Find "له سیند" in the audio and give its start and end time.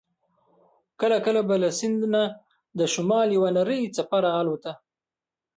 1.63-2.01